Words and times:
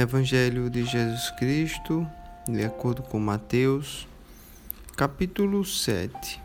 Evangelho 0.00 0.70
de 0.70 0.84
Jesus 0.84 1.28
Cristo, 1.32 2.06
de 2.48 2.64
acordo 2.64 3.02
com 3.02 3.18
Mateus, 3.18 4.06
capítulo 4.96 5.64
7, 5.64 6.40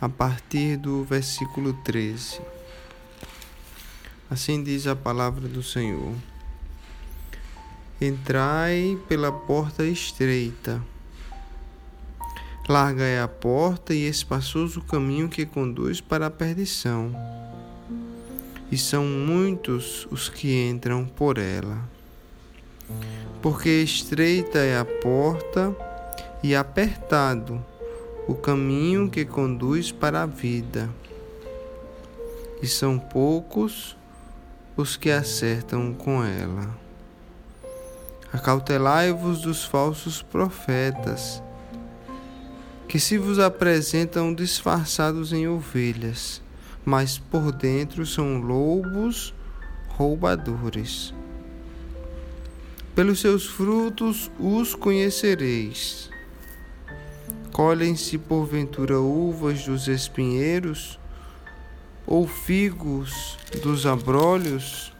a 0.00 0.08
partir 0.08 0.78
do 0.78 1.04
versículo 1.04 1.74
13. 1.84 2.40
Assim 4.30 4.64
diz 4.64 4.86
a 4.86 4.96
palavra 4.96 5.46
do 5.46 5.62
Senhor: 5.62 6.14
Entrai 8.00 8.98
pela 9.10 9.30
porta 9.30 9.84
estreita. 9.84 10.82
Larga 12.66 13.04
é 13.04 13.20
a 13.20 13.28
porta 13.28 13.92
e 13.92 14.08
espaçoso 14.08 14.80
o 14.80 14.84
caminho 14.84 15.28
que 15.28 15.44
conduz 15.44 16.00
para 16.00 16.28
a 16.28 16.30
perdição. 16.30 17.14
E 18.72 18.78
são 18.78 19.04
muitos 19.04 20.08
os 20.10 20.30
que 20.30 20.66
entram 20.66 21.04
por 21.04 21.36
ela 21.36 21.92
porque 23.42 23.82
estreita 23.82 24.58
é 24.58 24.78
a 24.78 24.84
porta 24.84 25.74
e 26.42 26.54
apertado 26.54 27.64
o 28.26 28.34
caminho 28.34 29.10
que 29.10 29.24
conduz 29.24 29.92
para 29.92 30.22
a 30.22 30.26
vida, 30.26 30.88
e 32.62 32.66
são 32.66 32.98
poucos 32.98 33.96
os 34.76 34.96
que 34.96 35.10
acertam 35.10 35.92
com 35.92 36.24
ela. 36.24 36.74
Acautelai-vos 38.32 39.42
dos 39.42 39.64
falsos 39.64 40.22
profetas, 40.22 41.42
que 42.88 42.98
se 42.98 43.18
vos 43.18 43.38
apresentam 43.38 44.34
disfarçados 44.34 45.32
em 45.32 45.46
ovelhas, 45.46 46.42
mas 46.84 47.18
por 47.18 47.52
dentro 47.52 48.06
são 48.06 48.38
lobos 48.38 49.34
roubadores. 49.88 51.14
Pelos 52.94 53.20
seus 53.20 53.44
frutos 53.46 54.30
os 54.38 54.72
conhecereis. 54.72 56.08
Colhem-se 57.52 58.16
porventura 58.18 59.00
uvas 59.00 59.64
dos 59.64 59.88
espinheiros 59.88 61.00
ou 62.06 62.28
figos 62.28 63.36
dos 63.62 63.84
abrolhos? 63.84 64.92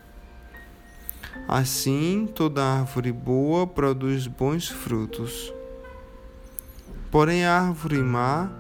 Assim, 1.47 2.29
toda 2.35 2.65
árvore 2.65 3.13
boa 3.13 3.65
produz 3.65 4.27
bons 4.27 4.69
frutos. 4.69 5.55
Porém, 7.13 7.45
a 7.45 7.61
árvore 7.61 7.99
má 7.99 8.51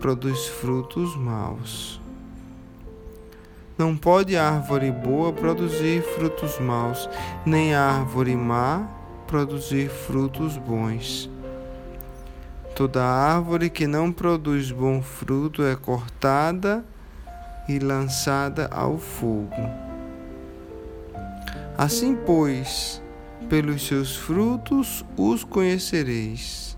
produz 0.00 0.46
frutos 0.46 1.14
maus. 1.16 1.97
Não 3.78 3.96
pode 3.96 4.36
árvore 4.36 4.90
boa 4.90 5.32
produzir 5.32 6.02
frutos 6.02 6.58
maus, 6.58 7.08
nem 7.46 7.76
árvore 7.76 8.34
má 8.34 8.88
produzir 9.28 9.88
frutos 9.88 10.56
bons. 10.56 11.30
Toda 12.74 13.04
árvore 13.04 13.70
que 13.70 13.86
não 13.86 14.10
produz 14.10 14.72
bom 14.72 15.00
fruto 15.00 15.62
é 15.62 15.76
cortada 15.76 16.84
e 17.68 17.78
lançada 17.78 18.68
ao 18.72 18.98
fogo. 18.98 19.70
Assim, 21.76 22.16
pois, 22.16 23.00
pelos 23.48 23.86
seus 23.86 24.16
frutos 24.16 25.04
os 25.16 25.44
conhecereis. 25.44 26.76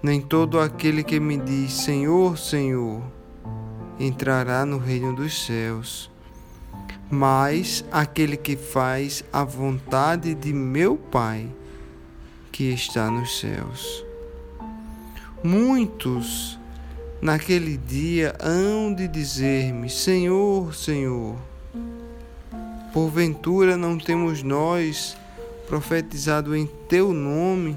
Nem 0.00 0.20
todo 0.20 0.60
aquele 0.60 1.02
que 1.02 1.18
me 1.18 1.36
diz 1.36 1.72
Senhor, 1.72 2.38
Senhor, 2.38 3.02
entrará 4.00 4.64
no 4.64 4.78
reino 4.78 5.14
dos 5.14 5.44
céus, 5.44 6.10
mas 7.10 7.84
aquele 7.92 8.36
que 8.36 8.56
faz 8.56 9.22
a 9.30 9.44
vontade 9.44 10.34
de 10.34 10.54
meu 10.54 10.96
Pai 10.96 11.46
que 12.50 12.72
está 12.72 13.10
nos 13.10 13.38
céus. 13.38 14.04
Muitos 15.44 16.58
naquele 17.20 17.76
dia 17.76 18.34
hão 18.40 18.94
de 18.94 19.06
dizer-me: 19.06 19.90
Senhor, 19.90 20.74
Senhor, 20.74 21.36
porventura 22.94 23.76
não 23.76 23.98
temos 23.98 24.42
nós 24.42 25.14
profetizado 25.68 26.56
em 26.56 26.66
teu 26.88 27.12
nome? 27.12 27.76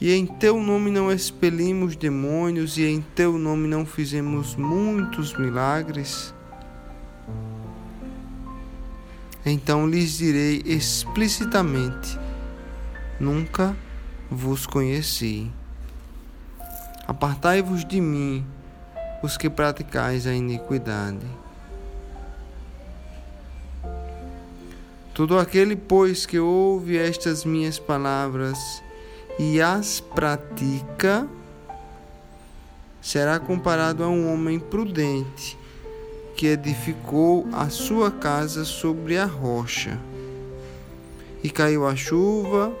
E 0.00 0.12
em 0.12 0.26
teu 0.26 0.60
nome 0.60 0.90
não 0.90 1.10
expelimos 1.10 1.94
demônios, 1.94 2.76
e 2.76 2.84
em 2.84 3.00
teu 3.00 3.38
nome 3.38 3.68
não 3.68 3.86
fizemos 3.86 4.56
muitos 4.56 5.36
milagres? 5.36 6.34
Então 9.46 9.86
lhes 9.86 10.18
direi 10.18 10.62
explicitamente: 10.64 12.18
Nunca 13.20 13.76
vos 14.30 14.66
conheci. 14.66 15.50
Apartai-vos 17.06 17.84
de 17.84 18.00
mim, 18.00 18.44
os 19.22 19.36
que 19.36 19.48
praticais 19.48 20.26
a 20.26 20.34
iniquidade. 20.34 21.26
Todo 25.12 25.38
aquele, 25.38 25.76
pois, 25.76 26.26
que 26.26 26.40
ouve 26.40 26.98
estas 26.98 27.44
minhas 27.44 27.78
palavras 27.78 28.82
e 29.38 29.60
as 29.60 30.00
pratica, 30.00 31.28
será 33.00 33.38
comparado 33.38 34.02
a 34.04 34.08
um 34.08 34.32
homem 34.32 34.58
prudente 34.58 35.58
que 36.36 36.46
edificou 36.46 37.46
a 37.52 37.68
sua 37.68 38.10
casa 38.10 38.64
sobre 38.64 39.18
a 39.18 39.24
rocha. 39.24 39.98
E 41.42 41.50
caiu 41.50 41.86
a 41.86 41.94
chuva, 41.94 42.72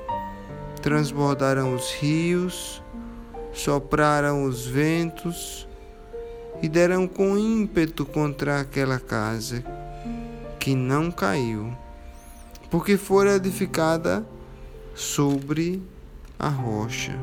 transbordaram 0.80 1.74
os 1.74 1.92
rios, 1.92 2.82
sopraram 3.52 4.44
os 4.44 4.66
ventos 4.66 5.68
e 6.62 6.68
deram 6.68 7.06
com 7.06 7.36
ímpeto 7.36 8.06
contra 8.06 8.60
aquela 8.60 8.98
casa, 8.98 9.62
que 10.58 10.74
não 10.74 11.10
caiu, 11.10 11.76
porque 12.70 12.96
fora 12.96 13.34
edificada 13.34 14.26
sobre 14.94 15.82
a 16.38 16.48
rocha. 16.48 17.18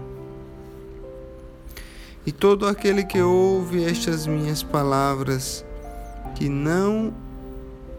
E 2.25 2.31
todo 2.31 2.67
aquele 2.67 3.03
que 3.03 3.22
ouve 3.22 3.83
estas 3.83 4.27
minhas 4.27 4.61
palavras, 4.61 5.66
que 6.35 6.47
não 6.47 7.13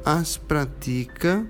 as 0.05 0.37
pratica, 0.37 1.45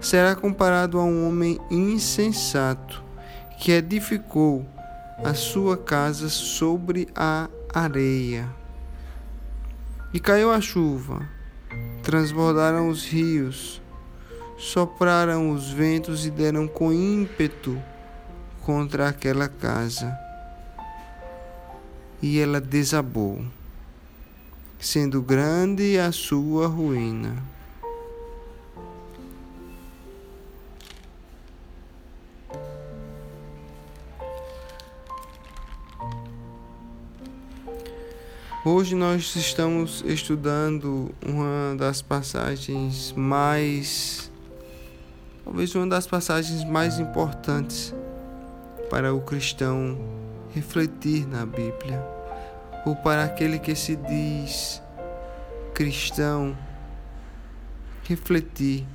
será 0.00 0.34
comparado 0.34 0.98
a 0.98 1.04
um 1.04 1.28
homem 1.28 1.60
insensato 1.70 3.02
que 3.60 3.70
edificou 3.70 4.66
a 5.24 5.34
sua 5.34 5.76
casa 5.76 6.28
sobre 6.28 7.08
a 7.14 7.48
areia. 7.72 8.48
E 10.12 10.18
caiu 10.18 10.50
a 10.50 10.60
chuva, 10.60 11.28
transbordaram 12.02 12.88
os 12.88 13.04
rios, 13.06 13.80
sopraram 14.58 15.52
os 15.52 15.70
ventos 15.70 16.26
e 16.26 16.30
deram 16.30 16.66
com 16.66 16.92
ímpeto 16.92 17.80
contra 18.64 19.08
aquela 19.08 19.48
casa 19.48 20.16
e 22.22 22.38
ela 22.38 22.60
desabou, 22.60 23.44
sendo 24.78 25.20
grande 25.20 25.98
a 25.98 26.12
sua 26.12 26.68
ruína. 26.68 27.42
Hoje 38.64 38.94
nós 38.94 39.34
estamos 39.34 40.04
estudando 40.06 41.12
uma 41.26 41.74
das 41.76 42.00
passagens 42.00 43.12
mais, 43.16 44.30
talvez 45.44 45.74
uma 45.74 45.88
das 45.88 46.06
passagens 46.06 46.62
mais 46.62 47.00
importantes 47.00 47.92
para 48.92 49.14
o 49.14 49.22
cristão 49.22 49.98
refletir 50.54 51.26
na 51.26 51.46
Bíblia, 51.46 51.98
ou 52.84 52.94
para 52.94 53.24
aquele 53.24 53.58
que 53.58 53.74
se 53.74 53.96
diz 53.96 54.82
cristão 55.72 56.54
refletir 58.04 58.86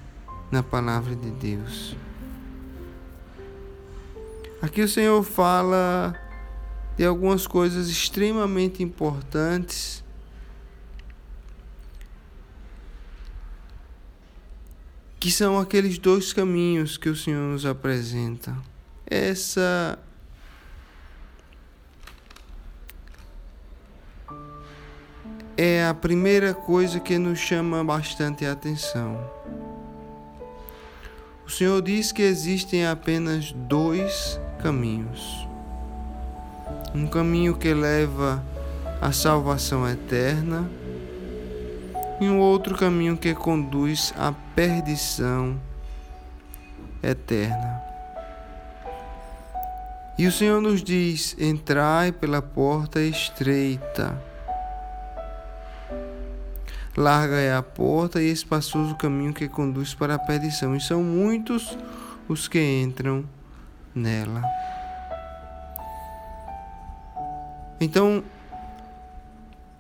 na 0.52 0.62
palavra 0.62 1.16
de 1.16 1.32
Deus. 1.32 1.96
Aqui 4.62 4.84
o 4.84 4.88
Senhor 4.88 5.24
fala 5.24 6.16
de 6.96 7.04
algumas 7.04 7.48
coisas 7.48 7.90
extremamente 7.90 8.84
importantes 8.84 10.04
que 15.20 15.32
são 15.32 15.58
aqueles 15.58 15.98
dois 15.98 16.32
caminhos 16.34 16.98
que 16.98 17.10
o 17.10 17.16
Senhor 17.16 17.52
nos 17.52 17.66
apresenta 17.66 18.56
essa 19.10 19.98
é 25.58 25.88
a 25.88 25.94
primeira 25.94 26.54
coisa 26.54 27.00
que 27.00 27.18
nos 27.18 27.40
chama 27.40 27.84
bastante 27.84 28.46
atenção. 28.46 29.20
O 31.46 31.50
Senhor 31.50 31.82
diz 31.82 32.12
que 32.12 32.22
existem 32.22 32.86
apenas 32.86 33.54
dois 33.54 34.40
caminhos: 34.62 35.48
um 36.94 37.08
caminho 37.08 37.56
que 37.56 37.74
leva 37.74 38.44
à 39.02 39.12
salvação 39.12 39.88
eterna 39.90 40.70
e 42.20 42.28
um 42.28 42.40
outro 42.40 42.76
caminho 42.76 43.16
que 43.16 43.34
conduz 43.34 44.14
à 44.18 44.34
perdição 44.54 45.60
eterna. 47.02 47.77
E 50.18 50.26
o 50.26 50.32
Senhor 50.32 50.60
nos 50.60 50.84
diz: 50.84 51.36
entrai 51.40 52.12
pela 52.12 52.42
porta 52.42 53.00
estreita. 53.00 54.20
Larga 56.96 57.36
é 57.36 57.54
a 57.54 57.62
porta 57.62 58.20
e 58.20 58.32
espaçoso 58.32 58.94
o 58.94 58.98
caminho 58.98 59.32
que 59.32 59.48
conduz 59.48 59.94
para 59.94 60.16
a 60.16 60.20
perdição, 60.20 60.76
e 60.76 60.82
são 60.82 61.04
muitos 61.04 61.78
os 62.28 62.48
que 62.48 62.60
entram 62.60 63.24
nela. 63.94 64.42
Então, 67.80 68.24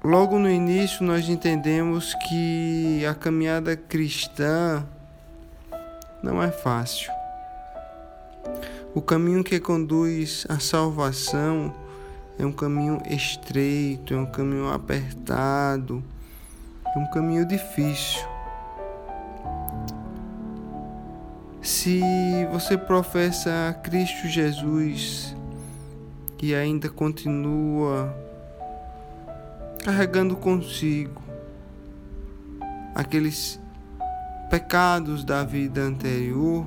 logo 0.04 0.38
no 0.38 0.48
início, 0.48 1.04
nós 1.04 1.28
entendemos 1.28 2.14
que 2.30 3.04
a 3.04 3.16
caminhada 3.16 3.76
cristã 3.76 4.86
não 6.22 6.42
é 6.42 6.52
fácil. 6.52 7.12
O 8.98 9.02
caminho 9.04 9.44
que 9.44 9.60
conduz 9.60 10.44
à 10.50 10.60
salvação 10.60 11.72
é 12.40 12.44
um 12.44 12.52
caminho 12.52 13.00
estreito, 13.08 14.16
é 14.16 14.18
um 14.18 14.26
caminho 14.26 14.74
apertado, 14.74 16.04
é 16.84 16.98
um 16.98 17.06
caminho 17.12 17.46
difícil. 17.46 18.26
Se 21.62 22.02
você 22.52 22.76
professa 22.76 23.80
Cristo 23.84 24.28
Jesus 24.28 25.36
e 26.42 26.56
ainda 26.56 26.90
continua 26.90 28.12
carregando 29.86 30.36
consigo 30.36 31.22
aqueles 32.96 33.60
pecados 34.50 35.24
da 35.24 35.44
vida 35.44 35.82
anterior, 35.82 36.66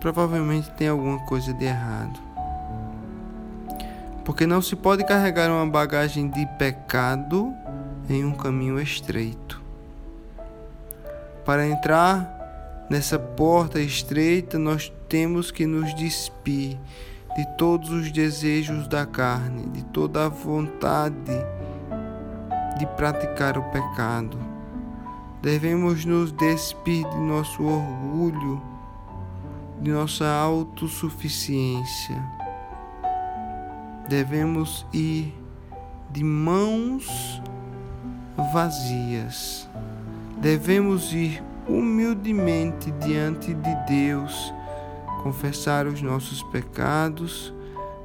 provavelmente 0.00 0.70
tem 0.72 0.88
alguma 0.88 1.18
coisa 1.26 1.52
de 1.52 1.66
errado. 1.66 2.18
Porque 4.24 4.46
não 4.46 4.62
se 4.62 4.74
pode 4.74 5.04
carregar 5.04 5.50
uma 5.50 5.66
bagagem 5.66 6.28
de 6.28 6.46
pecado 6.58 7.52
em 8.08 8.24
um 8.24 8.32
caminho 8.32 8.80
estreito. 8.80 9.60
Para 11.44 11.66
entrar 11.66 12.86
nessa 12.88 13.18
porta 13.18 13.80
estreita, 13.80 14.58
nós 14.58 14.92
temos 15.08 15.50
que 15.50 15.66
nos 15.66 15.94
despir 15.94 16.78
de 17.36 17.46
todos 17.56 17.90
os 17.90 18.10
desejos 18.10 18.88
da 18.88 19.06
carne, 19.06 19.66
de 19.70 19.84
toda 19.84 20.26
a 20.26 20.28
vontade 20.28 21.32
de 22.78 22.86
praticar 22.96 23.58
o 23.58 23.62
pecado. 23.64 24.38
Devemos 25.42 26.04
nos 26.04 26.32
despir 26.32 27.08
de 27.08 27.18
nosso 27.18 27.62
orgulho 27.62 28.69
de 29.80 29.90
nossa 29.90 30.26
autossuficiência. 30.28 32.22
Devemos 34.08 34.86
ir 34.92 35.34
de 36.10 36.22
mãos 36.22 37.42
vazias. 38.52 39.68
Devemos 40.38 41.12
ir 41.12 41.42
humildemente 41.68 42.90
diante 42.92 43.54
de 43.54 43.74
Deus, 43.86 44.52
confessar 45.22 45.86
os 45.86 46.02
nossos 46.02 46.42
pecados, 46.44 47.54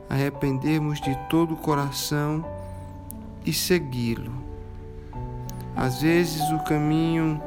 arrependermos 0.10 1.01
de 1.01 1.16
todo 1.30 1.56
o 1.56 1.57
coração 1.57 2.45
e 3.45 3.51
segui-lo. 3.51 4.31
Às 5.75 6.01
vezes 6.01 6.42
o 6.51 6.60
caminho 6.63 7.42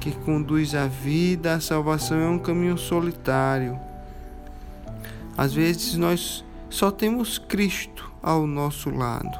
que 0.00 0.12
conduz 0.12 0.74
à 0.74 0.86
vida, 0.86 1.54
à 1.54 1.60
salvação 1.60 2.18
é 2.18 2.28
um 2.28 2.38
caminho 2.38 2.78
solitário. 2.78 3.78
Às 5.36 5.54
vezes 5.54 5.96
nós 5.96 6.44
só 6.68 6.90
temos 6.90 7.38
Cristo 7.38 8.10
ao 8.22 8.46
nosso 8.46 8.90
lado. 8.90 9.38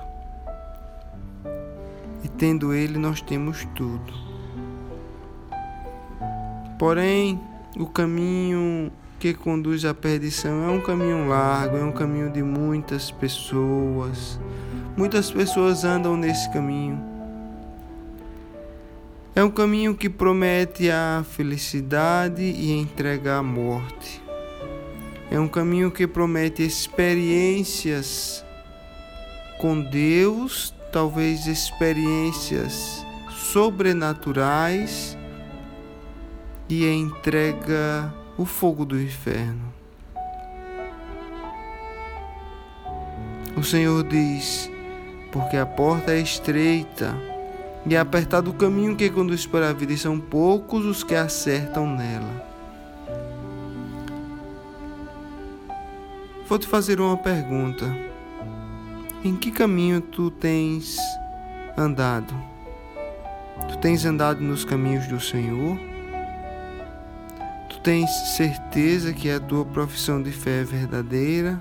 E 2.22 2.28
tendo 2.28 2.72
Ele, 2.72 2.98
nós 2.98 3.20
temos 3.20 3.66
tudo. 3.74 4.12
Porém, 6.78 7.40
o 7.76 7.86
caminho 7.86 8.92
que 9.18 9.34
conduz 9.34 9.84
à 9.84 9.92
perdição 9.92 10.64
é 10.64 10.70
um 10.70 10.80
caminho 10.80 11.28
largo, 11.28 11.76
é 11.76 11.82
um 11.82 11.92
caminho 11.92 12.30
de 12.30 12.42
muitas 12.42 13.10
pessoas. 13.10 14.38
Muitas 14.96 15.30
pessoas 15.30 15.84
andam 15.84 16.16
nesse 16.16 16.50
caminho. 16.52 17.17
É 19.38 19.44
um 19.44 19.50
caminho 19.50 19.94
que 19.94 20.10
promete 20.10 20.90
a 20.90 21.24
felicidade 21.30 22.42
e 22.42 22.72
entrega 22.72 23.36
a 23.36 23.42
morte. 23.42 24.20
É 25.30 25.38
um 25.38 25.46
caminho 25.46 25.92
que 25.92 26.08
promete 26.08 26.64
experiências 26.64 28.44
com 29.60 29.80
Deus, 29.80 30.74
talvez 30.90 31.46
experiências 31.46 33.06
sobrenaturais 33.30 35.16
e 36.68 36.84
entrega 36.84 38.12
o 38.36 38.44
fogo 38.44 38.84
do 38.84 39.00
inferno. 39.00 39.72
O 43.56 43.62
Senhor 43.62 44.02
diz: 44.02 44.68
porque 45.30 45.56
a 45.56 45.64
porta 45.64 46.10
é 46.10 46.18
estreita 46.18 47.27
e 47.88 47.96
apertado 47.96 48.50
o 48.50 48.54
caminho 48.54 48.94
que 48.94 49.08
conduz 49.08 49.46
para 49.46 49.70
a 49.70 49.72
vida, 49.72 49.94
e 49.94 49.98
são 49.98 50.20
poucos 50.20 50.84
os 50.84 51.02
que 51.02 51.14
acertam 51.14 51.86
nela. 51.86 52.46
Vou 56.46 56.58
te 56.58 56.66
fazer 56.66 57.00
uma 57.00 57.16
pergunta. 57.16 57.84
Em 59.24 59.34
que 59.34 59.50
caminho 59.50 60.00
tu 60.00 60.30
tens 60.30 60.98
andado? 61.76 62.34
Tu 63.68 63.78
tens 63.78 64.04
andado 64.04 64.40
nos 64.40 64.64
caminhos 64.64 65.06
do 65.06 65.18
Senhor? 65.18 65.78
Tu 67.68 67.80
tens 67.80 68.10
certeza 68.36 69.12
que 69.12 69.30
a 69.30 69.40
tua 69.40 69.64
profissão 69.64 70.22
de 70.22 70.30
fé 70.30 70.60
é 70.60 70.64
verdadeira? 70.64 71.60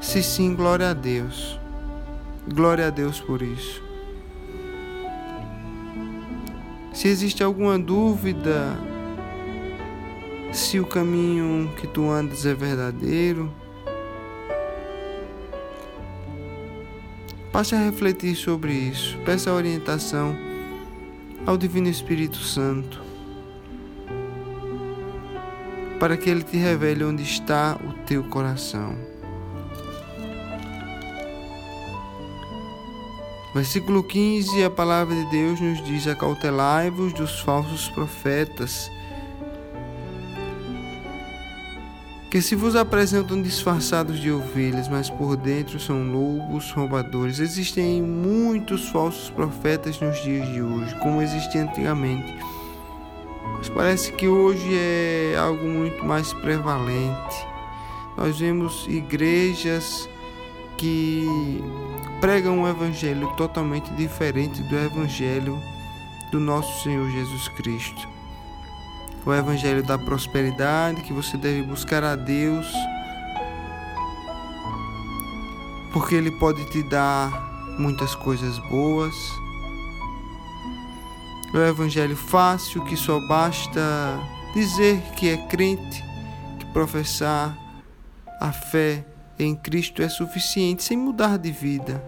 Se 0.00 0.22
sim, 0.22 0.54
glória 0.54 0.90
a 0.90 0.94
Deus. 0.94 1.58
Glória 2.54 2.88
a 2.88 2.90
Deus 2.90 3.20
por 3.20 3.42
isso. 3.42 3.82
Se 6.92 7.08
existe 7.08 7.44
alguma 7.44 7.78
dúvida 7.78 8.76
se 10.52 10.80
o 10.80 10.86
caminho 10.86 11.72
que 11.76 11.86
tu 11.86 12.10
andas 12.10 12.44
é 12.44 12.54
verdadeiro, 12.54 13.52
passe 17.52 17.74
a 17.74 17.78
refletir 17.78 18.34
sobre 18.34 18.72
isso. 18.72 19.16
Peça 19.24 19.52
orientação 19.52 20.36
ao 21.46 21.56
Divino 21.56 21.88
Espírito 21.88 22.38
Santo 22.38 23.08
para 25.98 26.16
que 26.16 26.30
ele 26.30 26.42
te 26.42 26.56
revele 26.56 27.04
onde 27.04 27.22
está 27.22 27.78
o 27.84 27.92
teu 28.04 28.22
coração. 28.24 29.07
Versículo 33.54 34.02
15, 34.02 34.62
a 34.62 34.70
palavra 34.70 35.14
de 35.14 35.24
Deus 35.30 35.60
nos 35.60 35.82
diz: 35.82 36.06
Acautelai-vos 36.06 37.14
dos 37.14 37.40
falsos 37.40 37.88
profetas, 37.88 38.90
que 42.30 42.42
se 42.42 42.54
vos 42.54 42.76
apresentam 42.76 43.40
disfarçados 43.40 44.20
de 44.20 44.30
ovelhas, 44.30 44.86
mas 44.86 45.08
por 45.08 45.34
dentro 45.34 45.80
são 45.80 46.02
lobos 46.12 46.70
roubadores. 46.72 47.38
Existem 47.38 48.02
muitos 48.02 48.90
falsos 48.90 49.30
profetas 49.30 49.98
nos 49.98 50.22
dias 50.22 50.46
de 50.48 50.60
hoje, 50.60 50.94
como 51.00 51.22
existia 51.22 51.62
antigamente. 51.62 52.36
Mas 53.56 53.70
parece 53.70 54.12
que 54.12 54.28
hoje 54.28 54.68
é 54.74 55.36
algo 55.38 55.66
muito 55.66 56.04
mais 56.04 56.34
prevalente. 56.34 57.46
Nós 58.14 58.38
vemos 58.38 58.86
igrejas 58.88 60.06
que 60.78 61.62
pregam 62.20 62.60
um 62.60 62.68
evangelho 62.68 63.28
totalmente 63.36 63.90
diferente 63.92 64.62
do 64.62 64.76
evangelho 64.76 65.60
do 66.32 66.40
nosso 66.40 66.82
Senhor 66.82 67.10
Jesus 67.10 67.48
Cristo. 67.48 68.08
O 69.26 69.34
evangelho 69.34 69.82
da 69.82 69.98
prosperidade, 69.98 71.02
que 71.02 71.12
você 71.12 71.36
deve 71.36 71.62
buscar 71.62 72.02
a 72.02 72.16
Deus 72.16 72.66
porque 75.92 76.14
Ele 76.14 76.30
pode 76.30 76.64
te 76.66 76.82
dar 76.82 77.30
muitas 77.78 78.14
coisas 78.14 78.58
boas. 78.70 79.14
O 81.52 81.58
Evangelho 81.58 82.16
fácil 82.16 82.84
que 82.84 82.96
só 82.96 83.18
basta 83.26 83.80
dizer 84.54 85.00
que 85.16 85.30
é 85.30 85.36
crente, 85.48 86.04
que 86.58 86.66
professar 86.66 87.56
a 88.40 88.52
fé 88.52 89.04
em 89.38 89.54
Cristo 89.54 90.02
é 90.02 90.08
suficiente 90.08 90.82
sem 90.82 90.96
mudar 90.96 91.38
de 91.38 91.50
vida, 91.50 92.02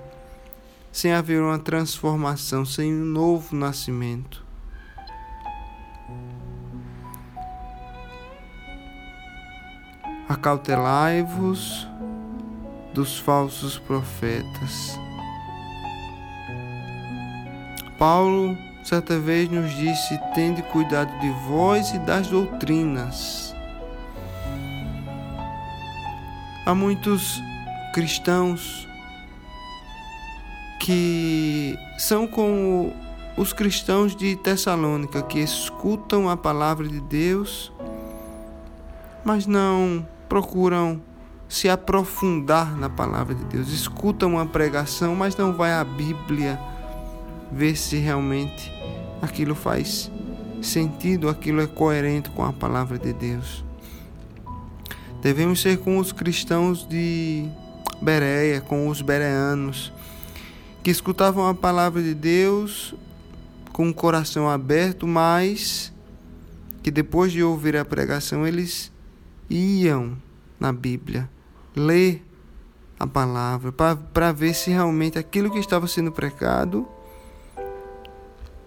sem 0.90 1.12
haver 1.12 1.40
uma 1.40 1.58
transformação, 1.58 2.64
sem 2.64 2.92
um 2.92 3.04
novo 3.04 3.54
nascimento. 3.54 4.44
Acautelai-vos 10.28 11.86
dos 12.94 13.18
falsos 13.18 13.78
profetas. 13.78 14.98
Paulo 17.98 18.56
certa 18.82 19.18
vez 19.18 19.48
nos 19.50 19.70
disse: 19.74 20.18
Tende 20.34 20.62
cuidado 20.62 21.16
de 21.20 21.30
vós 21.46 21.92
e 21.92 21.98
das 21.98 22.28
doutrinas. 22.28 23.49
Há 26.70 26.74
muitos 26.74 27.42
cristãos 27.92 28.86
que 30.78 31.76
são 31.98 32.28
como 32.28 32.92
os 33.36 33.52
cristãos 33.52 34.14
de 34.14 34.36
Tessalônica, 34.36 35.20
que 35.20 35.40
escutam 35.40 36.28
a 36.28 36.36
palavra 36.36 36.86
de 36.86 37.00
Deus, 37.00 37.72
mas 39.24 39.48
não 39.48 40.06
procuram 40.28 41.02
se 41.48 41.68
aprofundar 41.68 42.76
na 42.76 42.88
palavra 42.88 43.34
de 43.34 43.44
Deus. 43.46 43.72
Escutam 43.72 44.34
uma 44.34 44.46
pregação, 44.46 45.16
mas 45.16 45.36
não 45.36 45.52
vai 45.52 45.72
à 45.72 45.82
Bíblia 45.82 46.56
ver 47.50 47.74
se 47.74 47.96
realmente 47.96 48.72
aquilo 49.20 49.56
faz 49.56 50.08
sentido, 50.62 51.28
aquilo 51.28 51.60
é 51.62 51.66
coerente 51.66 52.30
com 52.30 52.44
a 52.44 52.52
palavra 52.52 52.96
de 52.96 53.12
Deus. 53.12 53.68
Devemos 55.22 55.60
ser 55.60 55.78
com 55.78 55.98
os 55.98 56.12
cristãos 56.12 56.86
de 56.88 57.48
Bereia, 58.00 58.60
com 58.60 58.88
os 58.88 59.02
bereanos, 59.02 59.92
que 60.82 60.90
escutavam 60.90 61.46
a 61.46 61.54
palavra 61.54 62.02
de 62.02 62.14
Deus 62.14 62.94
com 63.72 63.88
o 63.88 63.94
coração 63.94 64.48
aberto, 64.48 65.06
mas 65.06 65.92
que 66.82 66.90
depois 66.90 67.32
de 67.32 67.42
ouvir 67.42 67.76
a 67.76 67.84
pregação 67.84 68.46
eles 68.46 68.90
iam 69.48 70.16
na 70.58 70.72
Bíblia 70.72 71.28
ler 71.76 72.24
a 72.98 73.06
palavra 73.06 73.72
para 73.72 74.32
ver 74.32 74.54
se 74.54 74.70
realmente 74.70 75.18
aquilo 75.18 75.50
que 75.50 75.58
estava 75.58 75.86
sendo 75.86 76.12
pregado 76.12 76.86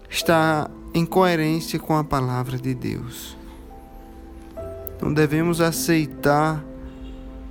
está 0.08 0.70
em 0.92 1.04
coerência 1.04 1.78
com 1.78 1.96
a 1.96 2.04
palavra 2.04 2.56
de 2.58 2.74
Deus. 2.74 3.36
Não 5.00 5.12
devemos 5.12 5.60
aceitar 5.60 6.64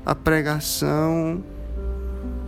a 0.05 0.15
pregação 0.15 1.43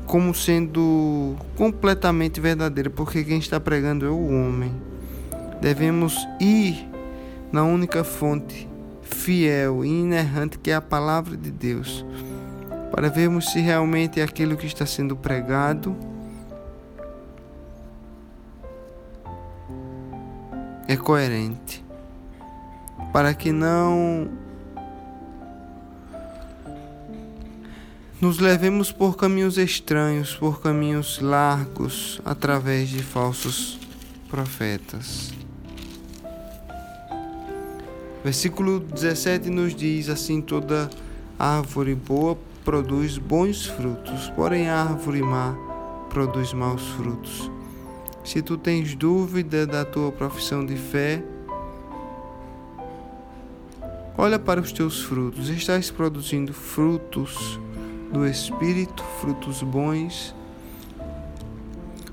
como 0.06 0.34
sendo 0.34 1.36
completamente 1.56 2.40
verdadeira, 2.40 2.90
porque 2.90 3.24
quem 3.24 3.40
está 3.40 3.60
pregando 3.60 4.06
é 4.06 4.10
o 4.10 4.28
homem. 4.28 4.74
Devemos 5.62 6.16
ir 6.40 6.88
na 7.52 7.64
única 7.64 8.04
fonte 8.04 8.68
fiel 9.02 9.86
e 9.86 9.88
inerrante 9.88 10.60
que 10.60 10.72
é 10.72 10.76
a 10.76 10.82
palavra 10.82 11.38
de 11.38 11.52
Deus, 11.52 12.06
para 12.92 13.10
vermos 13.10 13.52
se 13.52 13.60
realmente 13.60 14.22
aquilo 14.22 14.58
que 14.58 14.66
está 14.66 14.86
sendo 14.86 15.16
pregado 15.16 15.96
é 20.88 20.96
coerente, 20.96 21.84
para 23.12 23.34
que 23.34 23.52
não 23.52 24.30
nos 28.22 28.40
levemos 28.40 28.92
por 28.92 29.18
caminhos 29.18 29.58
estranhos, 29.58 30.36
por 30.36 30.62
caminhos 30.62 31.20
largos, 31.20 32.22
através 32.24 32.90
de 32.90 33.04
falsos 33.04 33.78
profetas. 34.30 35.34
Versículo 38.24 38.80
17 38.80 39.50
nos 39.50 39.76
diz 39.76 40.10
assim: 40.10 40.42
toda 40.42 40.90
árvore 41.38 41.94
boa 41.94 42.38
produz 42.64 43.18
bons 43.18 43.66
frutos, 43.66 44.30
porém 44.36 44.70
a 44.70 44.82
árvore 44.82 45.22
má 45.22 45.56
produz 46.10 46.54
maus 46.54 46.82
frutos. 46.98 47.52
Se 48.24 48.42
tu 48.42 48.58
tens 48.58 48.96
dúvida 48.96 49.68
da 49.68 49.86
tua 49.86 50.12
profissão 50.12 50.66
de 50.66 50.76
fé, 50.76 51.22
olha 54.18 54.40
para 54.40 54.60
os 54.60 54.72
teus 54.72 55.04
frutos. 55.04 55.50
Estás 55.50 55.92
produzindo 55.92 56.52
frutos 56.52 57.60
do 58.16 58.26
Espírito, 58.26 59.04
frutos 59.20 59.62
bons? 59.62 60.34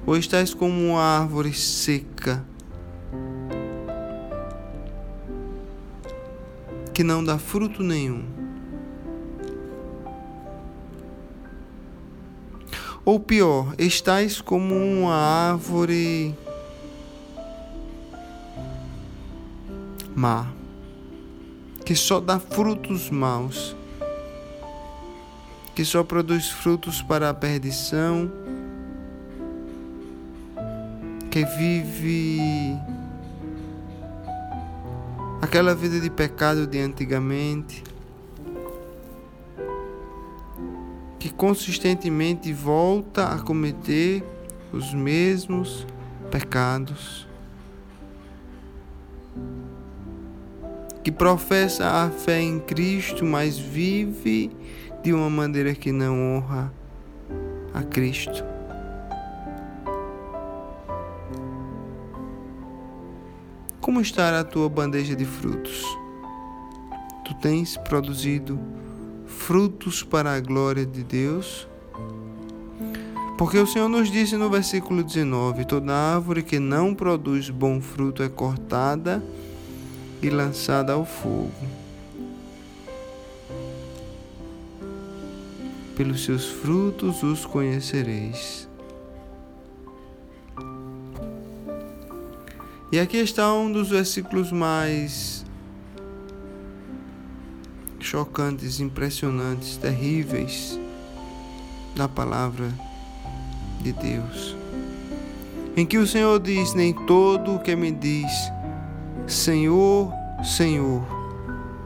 Ou 0.04 0.16
estás 0.16 0.52
como 0.52 0.74
uma 0.88 1.00
árvore 1.00 1.54
seca 1.54 2.44
que 6.92 7.04
não 7.04 7.22
dá 7.22 7.38
fruto 7.38 7.84
nenhum? 7.84 8.24
Ou 13.04 13.20
pior, 13.20 13.72
estais 13.78 14.40
como 14.40 14.74
uma 14.74 15.14
árvore 15.14 16.34
má, 20.16 20.50
que 21.86 21.94
só 21.94 22.18
dá 22.18 22.40
frutos 22.40 23.08
maus, 23.08 23.76
que 25.74 25.84
só 25.84 26.04
produz 26.04 26.50
frutos 26.50 27.00
para 27.02 27.30
a 27.30 27.34
perdição, 27.34 28.30
que 31.30 31.44
vive 31.44 32.76
aquela 35.40 35.74
vida 35.74 35.98
de 35.98 36.10
pecado 36.10 36.66
de 36.66 36.78
antigamente 36.78 37.82
que 41.22 41.30
consistentemente 41.30 42.52
volta 42.52 43.28
a 43.28 43.38
cometer 43.38 44.24
os 44.72 44.92
mesmos 44.92 45.86
pecados, 46.32 47.28
que 51.04 51.12
professa 51.12 51.86
a 51.86 52.10
fé 52.10 52.40
em 52.40 52.58
Cristo, 52.58 53.24
mas 53.24 53.56
vive 53.56 54.50
de 55.02 55.12
uma 55.12 55.28
maneira 55.28 55.74
que 55.74 55.90
não 55.90 56.36
honra 56.36 56.72
a 57.74 57.82
Cristo. 57.82 58.44
Como 63.80 64.00
está 64.00 64.38
a 64.38 64.44
tua 64.44 64.68
bandeja 64.68 65.16
de 65.16 65.24
frutos? 65.24 65.84
Tu 67.24 67.34
tens 67.34 67.76
produzido 67.76 68.60
frutos 69.26 70.04
para 70.04 70.34
a 70.34 70.40
glória 70.40 70.86
de 70.86 71.02
Deus? 71.02 71.66
Porque 73.36 73.58
o 73.58 73.66
Senhor 73.66 73.88
nos 73.88 74.08
disse 74.08 74.36
no 74.36 74.48
versículo 74.48 75.02
19: 75.02 75.64
toda 75.64 75.92
árvore 75.92 76.44
que 76.44 76.60
não 76.60 76.94
produz 76.94 77.50
bom 77.50 77.80
fruto 77.80 78.22
é 78.22 78.28
cortada 78.28 79.20
e 80.22 80.30
lançada 80.30 80.92
ao 80.92 81.04
fogo. 81.04 81.81
Pelos 85.96 86.24
seus 86.24 86.46
frutos 86.46 87.22
os 87.22 87.44
conhecereis. 87.44 88.68
E 92.90 92.98
aqui 92.98 93.16
está 93.16 93.52
um 93.54 93.72
dos 93.72 93.88
versículos 93.88 94.52
mais 94.52 95.44
chocantes, 97.98 98.80
impressionantes, 98.80 99.76
terríveis 99.76 100.78
da 101.96 102.08
palavra 102.08 102.68
de 103.80 103.92
Deus. 103.92 104.56
Em 105.76 105.86
que 105.86 105.96
o 105.96 106.06
Senhor 106.06 106.38
diz: 106.38 106.74
Nem 106.74 106.92
todo 107.06 107.54
o 107.54 107.58
que 107.60 107.74
me 107.74 107.90
diz 107.90 108.30
Senhor, 109.26 110.12
Senhor, 110.44 111.02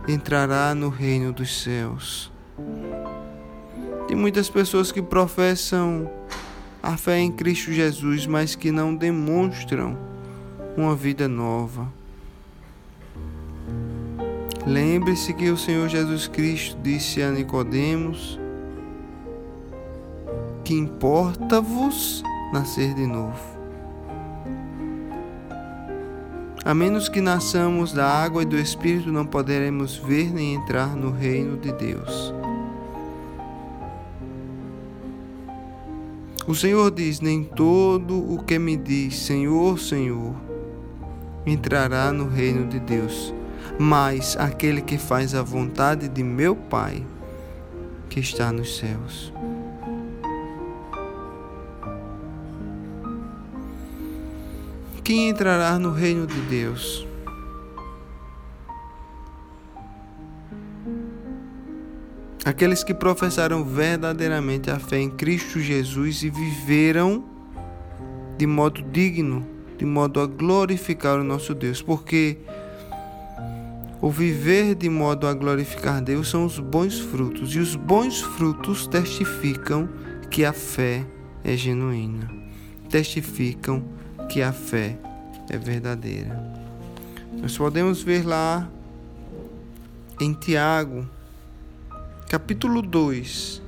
entrará 0.08 0.74
no 0.74 0.88
reino 0.88 1.32
dos 1.32 1.62
céus. 1.62 2.32
Tem 4.06 4.16
muitas 4.16 4.48
pessoas 4.48 4.92
que 4.92 5.02
professam 5.02 6.08
a 6.82 6.96
fé 6.96 7.18
em 7.18 7.32
Cristo 7.32 7.72
Jesus, 7.72 8.26
mas 8.26 8.54
que 8.54 8.70
não 8.70 8.94
demonstram 8.94 9.98
uma 10.76 10.94
vida 10.94 11.26
nova. 11.26 11.88
Lembre-se 14.64 15.32
que 15.32 15.50
o 15.50 15.56
Senhor 15.56 15.88
Jesus 15.88 16.28
Cristo 16.28 16.78
disse 16.82 17.22
a 17.22 17.30
Nicodemos 17.30 18.38
que 20.64 20.74
importa-vos 20.74 22.22
nascer 22.52 22.94
de 22.94 23.06
novo. 23.06 23.56
A 26.64 26.74
menos 26.74 27.08
que 27.08 27.20
nasçamos 27.20 27.92
da 27.92 28.06
água 28.06 28.42
e 28.42 28.46
do 28.46 28.58
Espírito, 28.58 29.12
não 29.12 29.24
poderemos 29.24 29.96
ver 29.96 30.32
nem 30.32 30.54
entrar 30.54 30.96
no 30.96 31.12
reino 31.12 31.56
de 31.56 31.70
Deus. 31.72 32.34
O 36.46 36.54
Senhor 36.54 36.90
diz: 36.90 37.20
Nem 37.20 37.42
todo 37.42 38.16
o 38.32 38.42
que 38.42 38.58
me 38.58 38.76
diz 38.76 39.18
Senhor, 39.18 39.78
Senhor 39.78 40.34
entrará 41.46 42.12
no 42.12 42.28
reino 42.28 42.66
de 42.66 42.80
Deus, 42.80 43.32
mas 43.78 44.36
aquele 44.36 44.82
que 44.82 44.98
faz 44.98 45.34
a 45.34 45.42
vontade 45.42 46.08
de 46.08 46.22
meu 46.22 46.56
Pai 46.56 47.04
que 48.08 48.20
está 48.20 48.50
nos 48.52 48.78
céus. 48.78 49.32
Quem 55.04 55.28
entrará 55.28 55.78
no 55.78 55.92
reino 55.92 56.26
de 56.26 56.40
Deus? 56.42 57.06
Aqueles 62.46 62.84
que 62.84 62.94
professaram 62.94 63.64
verdadeiramente 63.64 64.70
a 64.70 64.78
fé 64.78 65.00
em 65.00 65.10
Cristo 65.10 65.58
Jesus 65.58 66.22
e 66.22 66.30
viveram 66.30 67.24
de 68.38 68.46
modo 68.46 68.82
digno, 68.82 69.44
de 69.76 69.84
modo 69.84 70.20
a 70.20 70.26
glorificar 70.26 71.18
o 71.18 71.24
nosso 71.24 71.56
Deus, 71.56 71.82
porque 71.82 72.38
o 74.00 74.12
viver 74.12 74.76
de 74.76 74.88
modo 74.88 75.26
a 75.26 75.34
glorificar 75.34 76.00
Deus 76.00 76.28
são 76.28 76.44
os 76.44 76.60
bons 76.60 77.00
frutos, 77.00 77.52
e 77.52 77.58
os 77.58 77.74
bons 77.74 78.20
frutos 78.20 78.86
testificam 78.86 79.88
que 80.30 80.44
a 80.44 80.52
fé 80.52 81.04
é 81.42 81.56
genuína, 81.56 82.30
testificam 82.88 83.82
que 84.28 84.40
a 84.40 84.52
fé 84.52 84.96
é 85.50 85.58
verdadeira. 85.58 86.40
Nós 87.32 87.58
podemos 87.58 88.02
ver 88.02 88.24
lá 88.24 88.70
em 90.20 90.32
Tiago, 90.32 91.15
capítulo 92.28 92.82
2, 92.82 93.62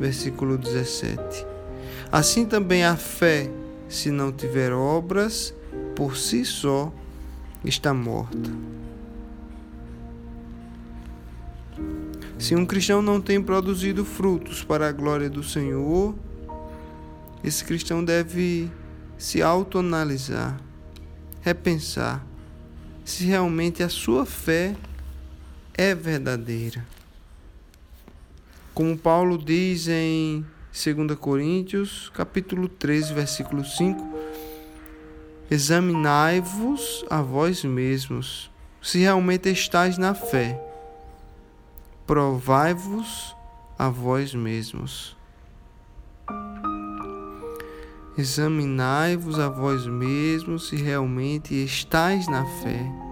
versículo 0.00 0.56
17. 0.56 1.46
Assim 2.10 2.46
também 2.46 2.84
a 2.84 2.96
fé, 2.96 3.50
se 3.88 4.10
não 4.10 4.32
tiver 4.32 4.72
obras, 4.72 5.54
por 5.94 6.16
si 6.16 6.44
só 6.44 6.92
está 7.64 7.92
morta. 7.92 8.50
Se 12.38 12.54
um 12.54 12.64
cristão 12.64 13.02
não 13.02 13.20
tem 13.20 13.42
produzido 13.42 14.04
frutos 14.04 14.64
para 14.64 14.88
a 14.88 14.92
glória 14.92 15.28
do 15.28 15.42
Senhor, 15.42 16.14
esse 17.42 17.62
cristão 17.64 18.02
deve 18.02 18.70
se 19.18 19.42
autoanalisar, 19.42 20.58
repensar 21.42 22.24
se 23.04 23.24
realmente 23.24 23.82
a 23.82 23.88
sua 23.88 24.24
fé 24.24 24.74
é 25.74 25.94
verdadeira. 25.94 26.84
Como 28.74 28.98
Paulo 28.98 29.38
diz 29.38 29.86
em 29.86 30.44
2 30.72 31.16
Coríntios, 31.16 32.10
capítulo 32.12 32.68
13, 32.68 33.14
versículo 33.14 33.64
5, 33.64 34.04
examinai-vos 35.48 37.06
a 37.08 37.22
vós 37.22 37.62
mesmos, 37.62 38.50
se 38.82 38.98
realmente 38.98 39.48
estáis 39.48 39.96
na 39.96 40.12
fé. 40.12 40.60
Provai-vos 42.04 43.36
a 43.78 43.88
vós 43.88 44.34
mesmos. 44.34 45.16
Examinai-vos 48.18 49.38
a 49.38 49.48
vós 49.48 49.86
mesmos 49.86 50.66
se 50.66 50.74
realmente 50.74 51.54
estáis 51.54 52.26
na 52.26 52.44
fé. 52.44 53.03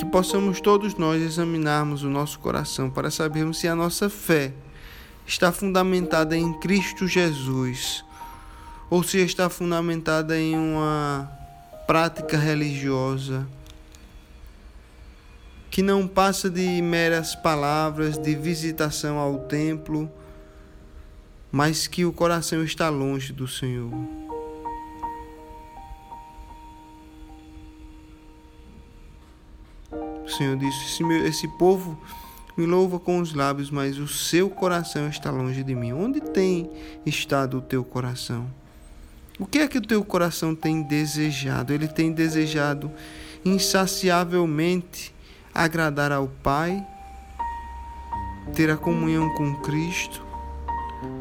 Que 0.00 0.06
possamos 0.06 0.62
todos 0.62 0.94
nós 0.94 1.20
examinarmos 1.20 2.02
o 2.02 2.08
nosso 2.08 2.38
coração 2.38 2.88
para 2.88 3.10
sabermos 3.10 3.58
se 3.58 3.68
a 3.68 3.74
nossa 3.74 4.08
fé 4.08 4.54
está 5.26 5.52
fundamentada 5.52 6.34
em 6.34 6.54
Cristo 6.54 7.06
Jesus 7.06 8.02
ou 8.88 9.02
se 9.02 9.18
está 9.18 9.50
fundamentada 9.50 10.40
em 10.40 10.56
uma 10.56 11.30
prática 11.86 12.38
religiosa 12.38 13.46
que 15.70 15.82
não 15.82 16.08
passa 16.08 16.48
de 16.48 16.80
meras 16.80 17.34
palavras 17.34 18.16
de 18.16 18.34
visitação 18.34 19.18
ao 19.18 19.40
templo, 19.40 20.10
mas 21.52 21.86
que 21.86 22.06
o 22.06 22.12
coração 22.12 22.64
está 22.64 22.88
longe 22.88 23.34
do 23.34 23.46
Senhor. 23.46 24.29
O 30.30 30.32
Senhor 30.32 30.56
disse: 30.56 31.02
esse, 31.26 31.48
povo 31.48 31.98
me 32.56 32.64
louva 32.64 33.00
com 33.00 33.18
os 33.18 33.34
lábios, 33.34 33.68
mas 33.68 33.98
o 33.98 34.06
seu 34.06 34.48
coração 34.48 35.08
está 35.08 35.28
longe 35.28 35.64
de 35.64 35.74
mim. 35.74 35.92
Onde 35.92 36.20
tem 36.20 36.70
estado 37.04 37.58
o 37.58 37.60
teu 37.60 37.82
coração? 37.82 38.46
O 39.40 39.44
que 39.46 39.58
é 39.58 39.66
que 39.66 39.78
o 39.78 39.82
teu 39.82 40.04
coração 40.04 40.54
tem 40.54 40.82
desejado? 40.82 41.72
Ele 41.72 41.88
tem 41.88 42.12
desejado 42.12 42.90
insaciavelmente 43.44 45.12
agradar 45.52 46.12
ao 46.12 46.28
Pai, 46.28 46.86
ter 48.54 48.70
a 48.70 48.76
comunhão 48.76 49.34
com 49.34 49.56
Cristo, 49.56 50.22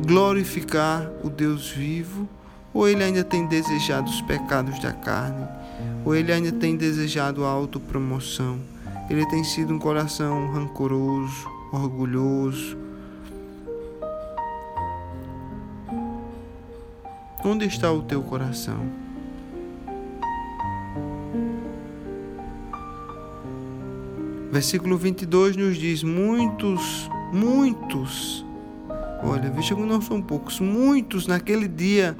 glorificar 0.05 1.09
o 1.23 1.29
Deus 1.29 1.71
vivo, 1.71 2.29
ou 2.71 2.87
ele 2.87 3.03
ainda 3.03 3.23
tem 3.23 3.47
desejado 3.47 4.07
os 4.07 4.21
pecados 4.21 4.79
da 4.79 4.93
carne, 4.93 5.47
ou 6.05 6.15
ele 6.15 6.31
ainda 6.31 6.51
tem 6.51 6.77
desejado 6.77 7.43
a 7.43 7.49
autopromoção? 7.49 8.59
Ele 9.09 9.25
tem 9.25 9.43
sido 9.43 9.73
um 9.73 9.79
coração 9.79 10.51
rancoroso, 10.51 11.49
orgulhoso. 11.71 12.77
Onde 17.43 17.65
está 17.65 17.91
o 17.91 18.03
teu 18.03 18.21
coração? 18.21 18.77
Versículo 24.51 24.97
22 24.97 25.55
nos 25.55 25.77
diz: 25.77 26.03
Muitos, 26.03 27.09
muitos, 27.33 28.45
olha, 29.23 29.49
veja 29.49 29.73
que 29.73 29.81
não 29.81 30.01
são 30.01 30.21
poucos, 30.21 30.59
muitos 30.59 31.25
naquele 31.25 31.67
dia 31.67 32.15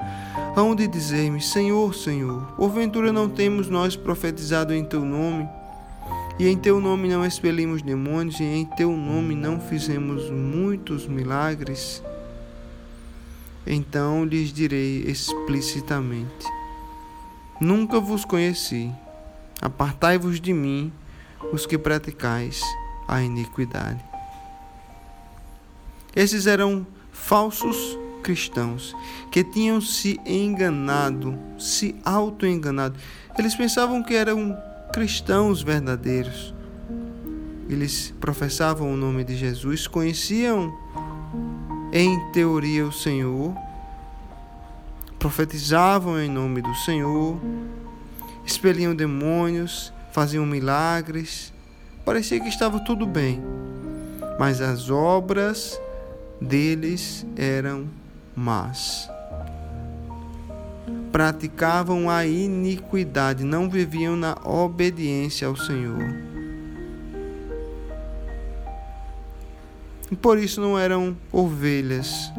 hão 0.56 0.74
de 0.74 0.88
dizer-me: 0.88 1.40
Senhor, 1.40 1.94
Senhor, 1.94 2.42
porventura 2.56 3.12
não 3.12 3.28
temos 3.28 3.68
nós 3.68 3.94
profetizado 3.94 4.74
em 4.74 4.84
teu 4.84 5.04
nome? 5.04 5.59
E 6.40 6.48
em 6.48 6.56
teu 6.56 6.80
nome 6.80 7.06
não 7.06 7.22
expelimos 7.22 7.82
demônios, 7.82 8.40
e 8.40 8.44
em 8.44 8.64
teu 8.64 8.96
nome 8.96 9.34
não 9.34 9.60
fizemos 9.60 10.30
muitos 10.30 11.06
milagres. 11.06 12.02
Então 13.66 14.24
lhes 14.24 14.50
direi 14.50 15.02
explicitamente: 15.02 16.46
Nunca 17.60 18.00
vos 18.00 18.24
conheci. 18.24 18.90
Apartai-vos 19.60 20.40
de 20.40 20.54
mim, 20.54 20.90
os 21.52 21.66
que 21.66 21.76
praticais 21.76 22.62
a 23.06 23.20
iniquidade. 23.20 24.02
Esses 26.16 26.46
eram 26.46 26.86
falsos 27.12 27.98
cristãos 28.22 28.96
que 29.30 29.44
tinham 29.44 29.78
se 29.78 30.18
enganado, 30.24 31.38
se 31.58 31.94
auto-enganado. 32.02 32.98
Eles 33.38 33.54
pensavam 33.54 34.02
que 34.02 34.14
eram 34.14 34.56
cristãos 34.92 35.62
verdadeiros. 35.62 36.54
Eles 37.68 38.12
professavam 38.20 38.92
o 38.92 38.96
nome 38.96 39.22
de 39.22 39.36
Jesus, 39.36 39.86
conheciam 39.86 40.76
em 41.92 42.32
teoria 42.32 42.84
o 42.84 42.92
Senhor, 42.92 43.54
profetizavam 45.18 46.20
em 46.20 46.28
nome 46.28 46.60
do 46.60 46.74
Senhor, 46.74 47.38
expeliam 48.44 48.94
demônios, 48.94 49.92
faziam 50.12 50.44
milagres. 50.44 51.52
Parecia 52.04 52.40
que 52.40 52.48
estava 52.48 52.80
tudo 52.80 53.06
bem, 53.06 53.40
mas 54.38 54.60
as 54.60 54.90
obras 54.90 55.80
deles 56.40 57.24
eram 57.36 57.86
más 58.34 59.08
praticavam 61.12 62.08
a 62.08 62.24
iniquidade, 62.24 63.44
não 63.44 63.68
viviam 63.68 64.16
na 64.16 64.36
obediência 64.44 65.48
ao 65.48 65.56
Senhor. 65.56 65.98
E 70.10 70.16
por 70.16 70.38
isso 70.38 70.60
não 70.60 70.78
eram 70.78 71.16
ovelhas 71.30 72.32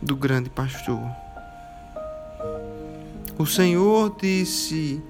do 0.00 0.16
grande 0.16 0.48
pastor. 0.48 1.00
O 3.38 3.46
Senhor 3.46 4.16
disse 4.20 5.02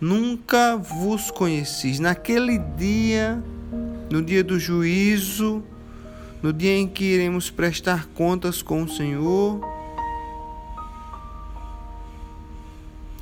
nunca 0.00 0.76
vos 0.76 1.30
conhecis. 1.30 1.98
Naquele 1.98 2.58
dia, 2.58 3.42
no 4.10 4.22
dia 4.22 4.44
do 4.44 4.58
juízo, 4.58 5.62
no 6.44 6.52
dia 6.52 6.76
em 6.76 6.86
que 6.86 7.04
iremos 7.04 7.48
prestar 7.48 8.06
contas 8.08 8.60
com 8.60 8.82
o 8.82 8.88
Senhor, 8.88 9.66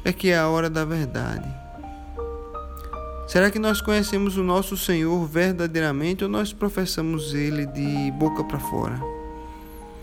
é 0.05 0.13
que 0.13 0.31
é 0.31 0.37
a 0.37 0.49
hora 0.49 0.69
da 0.69 0.85
verdade. 0.85 1.49
Será 3.29 3.49
que 3.49 3.61
nós 3.61 3.81
conhecemos 3.81 4.37
o 4.37 4.43
nosso 4.43 4.77
Senhor 4.77 5.25
verdadeiramente 5.25 6.25
ou 6.25 6.29
nós 6.29 6.53
professamos 6.53 7.33
Ele 7.33 7.65
de 7.65 8.11
boca 8.19 8.43
para 8.43 8.59
fora? 8.59 9.01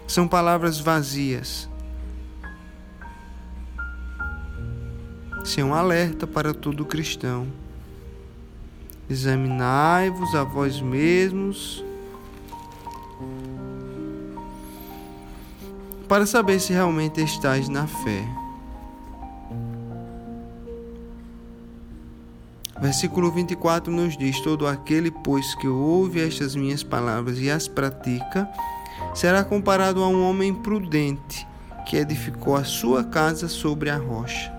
São 0.08 0.26
palavras 0.26 0.80
vazias. 0.80 1.68
Isso 5.44 5.60
é 5.60 5.64
um 5.66 5.74
alerta 5.74 6.26
para 6.26 6.54
todo 6.54 6.86
cristão. 6.86 7.48
Examinai-vos 9.10 10.34
a 10.36 10.46
vós 10.46 10.80
mesmos 10.80 11.84
para 16.10 16.26
saber 16.26 16.60
se 16.60 16.74
realmente 16.74 17.22
estáis 17.22 17.70
na 17.70 17.86
fé. 17.86 18.28
Versículo 22.82 23.32
24 23.32 23.94
nos 23.94 24.18
diz: 24.18 24.42
Todo 24.42 24.66
aquele, 24.66 25.12
pois, 25.12 25.54
que 25.56 25.68
ouve 25.68 26.20
estas 26.20 26.56
minhas 26.56 26.82
palavras 26.82 27.40
e 27.40 27.52
as 27.52 27.68
pratica, 27.68 28.50
será 29.14 29.44
comparado 29.44 30.04
a 30.04 30.08
um 30.08 30.28
homem 30.28 30.54
prudente 30.54 31.48
que 31.86 31.98
edificou 31.98 32.56
a 32.56 32.64
sua 32.64 33.04
casa 33.04 33.48
sobre 33.48 33.92
a 33.92 33.98
rocha. 33.98 34.52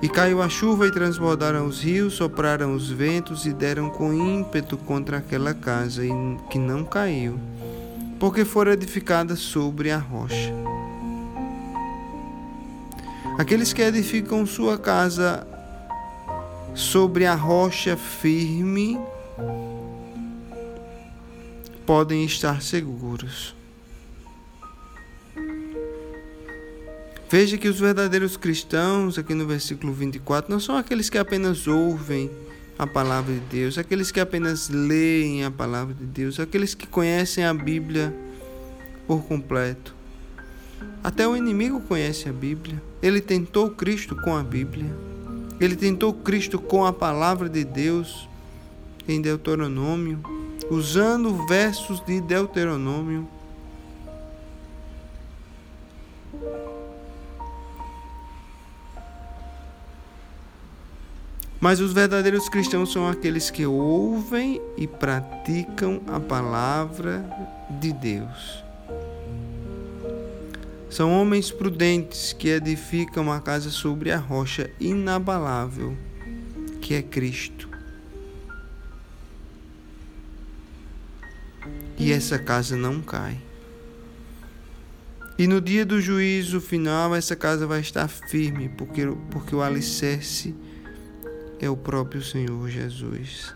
E 0.00 0.08
caiu 0.08 0.42
a 0.42 0.48
chuva 0.48 0.86
e 0.86 0.92
transbordaram 0.92 1.66
os 1.66 1.82
rios, 1.82 2.14
sopraram 2.14 2.74
os 2.74 2.90
ventos 2.90 3.46
e 3.46 3.52
deram 3.52 3.88
com 3.88 4.12
ímpeto 4.12 4.76
contra 4.76 5.18
aquela 5.18 5.54
casa, 5.54 6.04
e 6.04 6.10
que 6.50 6.58
não 6.58 6.84
caiu, 6.84 7.38
porque 8.22 8.44
fora 8.44 8.74
edificada 8.74 9.34
sobre 9.34 9.90
a 9.90 9.98
rocha. 9.98 10.54
Aqueles 13.36 13.72
que 13.72 13.82
edificam 13.82 14.46
sua 14.46 14.78
casa 14.78 15.44
sobre 16.72 17.26
a 17.26 17.34
rocha 17.34 17.96
firme 17.96 18.96
podem 21.84 22.24
estar 22.24 22.62
seguros. 22.62 23.56
Veja 27.28 27.58
que 27.58 27.66
os 27.66 27.80
verdadeiros 27.80 28.36
cristãos, 28.36 29.18
aqui 29.18 29.34
no 29.34 29.48
versículo 29.48 29.92
24, 29.92 30.48
não 30.48 30.60
são 30.60 30.76
aqueles 30.76 31.10
que 31.10 31.18
apenas 31.18 31.66
ouvem 31.66 32.30
a 32.82 32.86
palavra 32.86 33.32
de 33.32 33.40
Deus, 33.40 33.78
aqueles 33.78 34.10
que 34.10 34.18
apenas 34.18 34.68
leem 34.68 35.44
a 35.44 35.50
palavra 35.50 35.94
de 35.94 36.04
Deus, 36.04 36.40
aqueles 36.40 36.74
que 36.74 36.86
conhecem 36.86 37.44
a 37.44 37.54
Bíblia 37.54 38.12
por 39.06 39.22
completo. 39.22 39.94
Até 41.02 41.26
o 41.26 41.36
inimigo 41.36 41.80
conhece 41.82 42.28
a 42.28 42.32
Bíblia. 42.32 42.82
Ele 43.00 43.20
tentou 43.20 43.70
Cristo 43.70 44.16
com 44.16 44.36
a 44.36 44.42
Bíblia. 44.42 44.90
Ele 45.60 45.76
tentou 45.76 46.12
Cristo 46.12 46.58
com 46.58 46.84
a 46.84 46.92
palavra 46.92 47.48
de 47.48 47.64
Deus 47.64 48.28
em 49.06 49.20
Deuteronômio, 49.20 50.20
usando 50.68 51.46
versos 51.46 52.04
de 52.04 52.20
Deuteronômio 52.20 53.28
Mas 61.62 61.78
os 61.78 61.92
verdadeiros 61.92 62.48
cristãos 62.48 62.90
são 62.90 63.08
aqueles 63.08 63.48
que 63.48 63.64
ouvem 63.64 64.60
e 64.76 64.88
praticam 64.88 66.02
a 66.08 66.18
palavra 66.18 67.24
de 67.80 67.92
Deus. 67.92 68.64
São 70.90 71.12
homens 71.12 71.52
prudentes 71.52 72.32
que 72.32 72.48
edificam 72.48 73.30
a 73.30 73.40
casa 73.40 73.70
sobre 73.70 74.10
a 74.10 74.18
rocha 74.18 74.68
inabalável, 74.80 75.96
que 76.80 76.94
é 76.94 77.00
Cristo. 77.00 77.68
E 81.96 82.10
essa 82.10 82.40
casa 82.40 82.76
não 82.76 83.00
cai. 83.00 83.38
E 85.38 85.46
no 85.46 85.60
dia 85.60 85.86
do 85.86 86.00
juízo 86.00 86.60
final, 86.60 87.14
essa 87.14 87.36
casa 87.36 87.68
vai 87.68 87.78
estar 87.78 88.08
firme, 88.08 88.68
porque, 88.68 89.06
porque 89.30 89.54
o 89.54 89.62
alicerce 89.62 90.52
é 91.62 91.70
o 91.70 91.76
próprio 91.76 92.20
Senhor 92.20 92.68
Jesus. 92.68 93.54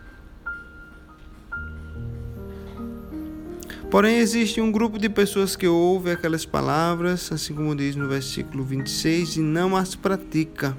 Porém, 3.91 4.19
existe 4.19 4.61
um 4.61 4.71
grupo 4.71 4.97
de 4.97 5.09
pessoas 5.09 5.57
que 5.57 5.67
ouve 5.67 6.13
aquelas 6.13 6.47
palavras, 6.47 7.33
assim 7.33 7.53
como 7.53 7.75
diz 7.75 7.97
no 7.97 8.07
versículo 8.07 8.63
26, 8.63 9.37
e 9.37 9.41
não 9.41 9.77
as 9.77 9.97
pratica. 9.97 10.79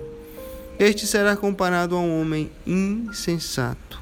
Este 0.79 1.05
será 1.05 1.35
comparado 1.35 1.95
a 1.95 1.99
um 1.99 2.21
homem 2.21 2.49
insensato, 2.65 4.01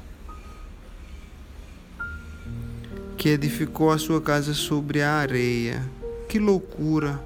que 3.16 3.28
edificou 3.28 3.90
a 3.90 3.98
sua 3.98 4.20
casa 4.20 4.54
sobre 4.54 5.02
a 5.02 5.14
areia. 5.14 5.82
Que 6.28 6.38
loucura! 6.38 7.20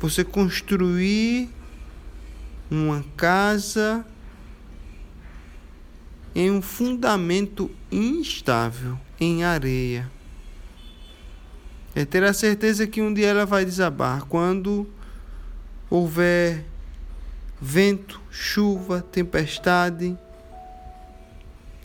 Você 0.00 0.24
construir 0.24 1.50
uma 2.70 3.04
casa 3.16 4.06
em 6.34 6.50
um 6.50 6.60
fundamento 6.60 7.70
instável, 7.90 8.98
em 9.20 9.44
areia. 9.44 10.10
É 11.94 12.04
ter 12.04 12.24
a 12.24 12.32
certeza 12.32 12.86
que 12.86 13.00
um 13.00 13.14
dia 13.14 13.28
ela 13.28 13.46
vai 13.46 13.64
desabar 13.64 14.24
quando 14.24 14.88
houver 15.88 16.64
vento, 17.60 18.20
chuva, 18.30 19.00
tempestade. 19.00 20.18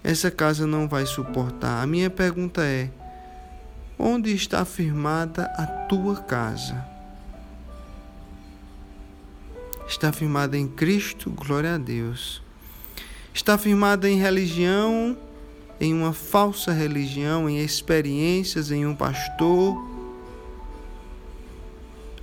Essa 0.04 0.32
casa 0.32 0.66
não 0.66 0.88
vai 0.88 1.06
suportar. 1.06 1.84
A 1.84 1.86
minha 1.86 2.10
pergunta 2.10 2.64
é: 2.64 2.90
onde 4.00 4.34
está 4.34 4.66
firmada 4.66 5.44
a 5.56 5.68
tua 5.88 6.16
casa? 6.16 6.84
Está 9.88 10.12
firmada 10.12 10.58
em 10.58 10.68
Cristo? 10.68 11.30
Glória 11.30 11.76
a 11.76 11.78
Deus 11.78 12.49
está 13.40 13.58
firmada 13.58 14.10
em 14.10 14.18
religião, 14.18 15.18
em 15.80 15.94
uma 15.94 16.12
falsa 16.12 16.74
religião, 16.74 17.50
em 17.50 17.58
experiências, 17.64 18.70
em 18.70 18.86
um 18.86 18.94
pastor, 18.94 19.82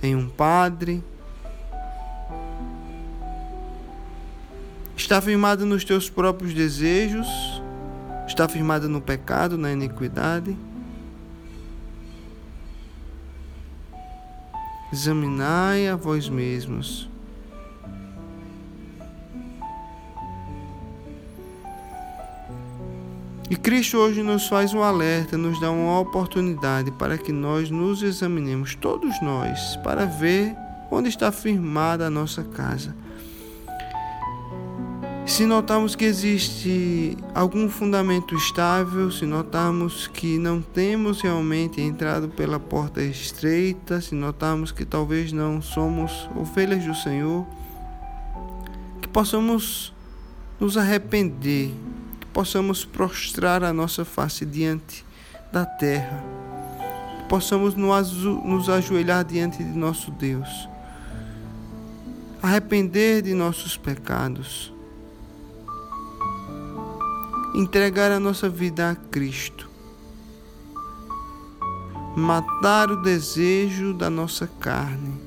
em 0.01 0.15
um 0.15 0.29
padre. 0.29 1.03
Está 4.95 5.19
firmada 5.19 5.65
nos 5.65 5.83
teus 5.83 6.07
próprios 6.07 6.53
desejos, 6.53 7.27
está 8.27 8.47
firmada 8.47 8.87
no 8.87 9.01
pecado, 9.01 9.57
na 9.57 9.71
iniquidade. 9.71 10.55
Examinai 14.93 15.87
a 15.87 15.95
vós 15.95 16.29
mesmos. 16.29 17.09
E 23.49 23.55
Cristo 23.55 23.97
hoje 23.97 24.21
nos 24.23 24.47
faz 24.47 24.73
um 24.73 24.83
alerta, 24.83 25.37
nos 25.37 25.57
dá 25.61 25.71
uma 25.71 26.01
oportunidade 26.01 26.91
para 26.91 27.17
que 27.17 27.31
nós 27.31 27.71
nos 27.71 28.03
examinemos, 28.03 28.75
todos 28.75 29.21
nós, 29.21 29.77
para 29.77 30.05
ver 30.05 30.53
onde 30.91 31.07
está 31.07 31.31
firmada 31.31 32.07
a 32.07 32.09
nossa 32.09 32.43
casa. 32.43 32.93
Se 35.25 35.45
notarmos 35.45 35.95
que 35.95 36.03
existe 36.03 37.17
algum 37.33 37.69
fundamento 37.69 38.35
estável, 38.35 39.09
se 39.11 39.25
notarmos 39.25 40.07
que 40.07 40.37
não 40.37 40.61
temos 40.61 41.21
realmente 41.21 41.79
entrado 41.79 42.27
pela 42.27 42.59
porta 42.59 43.01
estreita, 43.01 44.01
se 44.01 44.13
notarmos 44.13 44.73
que 44.73 44.83
talvez 44.83 45.31
não 45.31 45.61
somos 45.61 46.29
ovelhas 46.35 46.83
do 46.83 46.95
Senhor, 46.95 47.45
que 49.01 49.07
possamos 49.07 49.93
nos 50.59 50.75
arrepender 50.75 51.73
possamos 52.37 52.85
prostrar 52.85 53.63
a 53.63 53.73
nossa 53.73 54.05
face 54.05 54.45
diante 54.45 55.03
da 55.51 55.65
terra, 55.65 56.23
possamos 57.27 57.73
nos 57.73 58.69
ajoelhar 58.69 59.25
diante 59.25 59.63
de 59.63 59.75
nosso 59.75 60.11
Deus, 60.11 60.69
arrepender 62.39 63.23
de 63.23 63.33
nossos 63.33 63.75
pecados, 63.75 64.71
entregar 67.55 68.11
a 68.11 68.19
nossa 68.19 68.47
vida 68.47 68.91
a 68.91 68.95
Cristo, 68.95 69.67
matar 72.15 72.91
o 72.91 73.01
desejo 73.01 73.95
da 73.95 74.11
nossa 74.11 74.45
carne. 74.59 75.25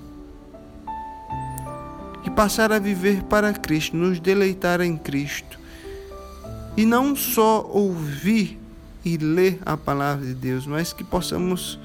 E 2.22 2.30
passar 2.30 2.70
a 2.70 2.78
viver 2.78 3.24
para 3.24 3.52
Cristo, 3.52 3.96
nos 3.96 4.20
deleitar 4.20 4.80
em 4.80 4.96
Cristo. 4.96 5.49
E 6.76 6.86
não 6.86 7.14
só 7.14 7.66
ouvir 7.70 8.58
e 9.04 9.16
ler 9.16 9.58
a 9.64 9.76
palavra 9.76 10.24
de 10.26 10.34
Deus, 10.34 10.66
mas 10.66 10.92
que 10.92 11.02
possamos 11.02 11.78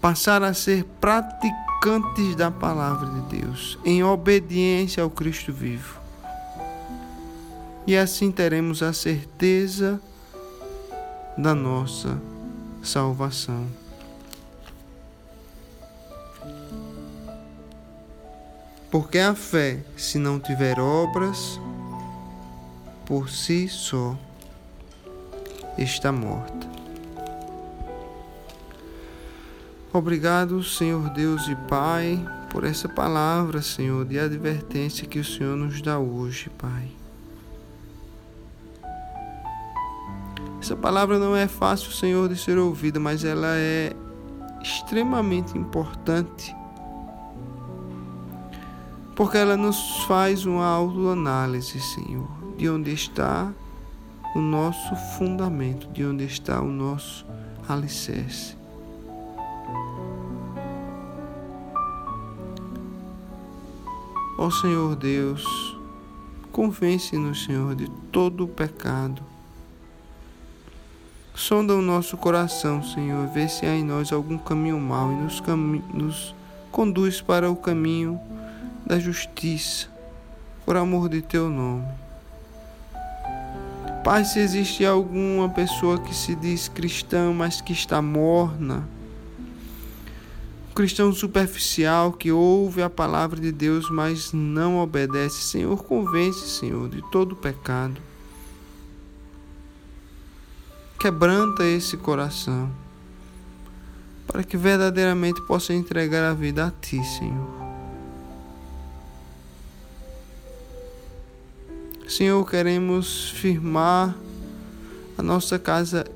passar 0.00 0.42
a 0.42 0.54
ser 0.54 0.84
praticantes 1.00 2.34
da 2.36 2.50
palavra 2.50 3.08
de 3.08 3.40
Deus, 3.40 3.78
em 3.84 4.02
obediência 4.02 5.02
ao 5.02 5.10
Cristo 5.10 5.52
vivo. 5.52 5.98
E 7.86 7.96
assim 7.96 8.30
teremos 8.30 8.82
a 8.82 8.92
certeza 8.92 10.00
da 11.36 11.54
nossa 11.54 12.20
salvação. 12.82 13.66
Porque 18.90 19.18
a 19.18 19.34
fé, 19.34 19.80
se 19.96 20.18
não 20.18 20.40
tiver 20.40 20.78
obras, 20.78 21.60
por 23.08 23.30
si 23.30 23.66
só 23.68 24.14
está 25.78 26.12
morta. 26.12 26.68
Obrigado, 29.90 30.62
Senhor 30.62 31.08
Deus 31.08 31.48
e 31.48 31.56
Pai, 31.56 32.22
por 32.50 32.64
essa 32.64 32.86
palavra, 32.86 33.62
Senhor, 33.62 34.04
de 34.04 34.18
advertência 34.18 35.08
que 35.08 35.18
o 35.18 35.24
Senhor 35.24 35.56
nos 35.56 35.80
dá 35.80 35.98
hoje, 35.98 36.50
Pai. 36.50 36.90
Essa 40.60 40.76
palavra 40.76 41.18
não 41.18 41.34
é 41.34 41.48
fácil, 41.48 41.90
Senhor, 41.90 42.28
de 42.28 42.36
ser 42.36 42.58
ouvida, 42.58 43.00
mas 43.00 43.24
ela 43.24 43.56
é 43.56 43.96
extremamente 44.60 45.56
importante 45.56 46.54
porque 49.16 49.38
ela 49.38 49.56
nos 49.56 50.04
faz 50.04 50.44
uma 50.44 50.66
autoanálise, 50.66 51.80
Senhor, 51.80 52.37
de 52.58 52.68
onde 52.68 52.92
está 52.92 53.52
o 54.34 54.40
nosso 54.40 54.96
fundamento, 55.16 55.86
de 55.92 56.04
onde 56.04 56.24
está 56.24 56.60
o 56.60 56.66
nosso 56.66 57.24
alicerce. 57.68 58.56
Ó 64.36 64.50
Senhor 64.50 64.96
Deus, 64.96 65.44
convence-nos, 66.50 67.44
Senhor, 67.44 67.76
de 67.76 67.88
todo 68.10 68.44
o 68.44 68.48
pecado. 68.48 69.22
Sonda 71.34 71.76
o 71.76 71.82
nosso 71.82 72.16
coração, 72.16 72.82
Senhor, 72.82 73.28
vê 73.28 73.48
se 73.48 73.66
há 73.66 73.74
em 73.74 73.84
nós 73.84 74.12
algum 74.12 74.36
caminho 74.36 74.80
mau 74.80 75.12
e 75.12 75.14
nos, 75.14 75.40
nos 75.94 76.34
conduz 76.72 77.20
para 77.20 77.48
o 77.48 77.54
caminho 77.54 78.20
da 78.84 78.98
justiça, 78.98 79.88
por 80.64 80.76
amor 80.76 81.08
de 81.08 81.22
teu 81.22 81.48
nome. 81.48 81.97
Pai, 84.08 84.24
se 84.24 84.38
existe 84.38 84.86
alguma 84.86 85.50
pessoa 85.50 85.98
que 85.98 86.14
se 86.14 86.34
diz 86.34 86.66
cristã, 86.66 87.30
mas 87.30 87.60
que 87.60 87.74
está 87.74 88.00
morna, 88.00 88.88
um 90.70 90.72
cristão 90.72 91.12
superficial 91.12 92.14
que 92.14 92.32
ouve 92.32 92.80
a 92.80 92.88
palavra 92.88 93.38
de 93.38 93.52
Deus, 93.52 93.90
mas 93.90 94.32
não 94.32 94.78
obedece, 94.78 95.42
Senhor, 95.42 95.84
convence, 95.84 96.48
Senhor, 96.48 96.88
de 96.88 97.02
todo 97.10 97.36
pecado. 97.36 98.00
Quebranta 100.98 101.62
esse 101.66 101.98
coração, 101.98 102.70
para 104.26 104.42
que 104.42 104.56
verdadeiramente 104.56 105.46
possa 105.46 105.74
entregar 105.74 106.24
a 106.24 106.32
vida 106.32 106.66
a 106.66 106.70
Ti, 106.70 107.04
Senhor. 107.04 107.57
Senhor, 112.08 112.42
queremos 112.48 113.28
firmar 113.32 114.16
a 115.18 115.22
nossa 115.22 115.58
casa 115.58 116.06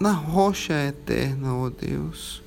na 0.00 0.10
rocha 0.10 0.72
eterna, 0.72 1.54
ó 1.54 1.68
Deus. 1.68 2.42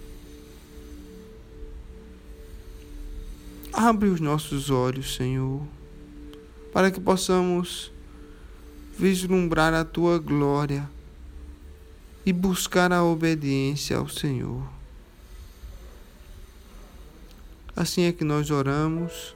Abre 3.72 4.10
os 4.10 4.20
nossos 4.20 4.72
olhos, 4.72 5.16
Senhor, 5.16 5.62
para 6.74 6.90
que 6.90 7.00
possamos 7.00 7.92
vislumbrar 8.98 9.72
a 9.72 9.86
tua 9.86 10.18
glória 10.18 10.90
e 12.26 12.34
buscar 12.34 12.92
a 12.92 13.04
obediência 13.04 13.98
ao 13.98 14.10
Senhor. 14.10 14.68
Assim 17.76 18.06
é 18.06 18.12
que 18.12 18.24
nós 18.24 18.50
oramos 18.50 19.36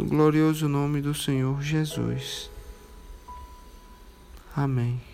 no 0.00 0.06
glorioso 0.06 0.66
nome 0.66 1.02
do 1.02 1.14
Senhor 1.14 1.60
Jesus. 1.60 2.50
Amém. 4.56 5.09